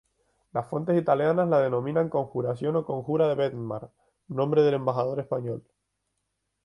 [0.51, 3.91] Las fuentes italianas la denominan conjuración o conjura de Bedmar,
[4.29, 5.63] nombre del embajador español.